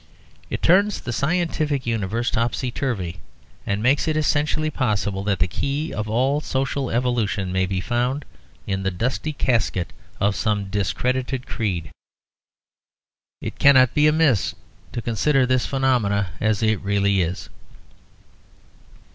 [0.49, 3.19] It turns the scientific universe topsy turvy,
[3.67, 8.25] and makes it essentially possible that the key of all social evolution may be found
[8.65, 11.91] in the dusty casket of some discredited creed.
[13.41, 14.55] It cannot be amiss
[14.93, 17.49] to consider this phenomenon as it realty is.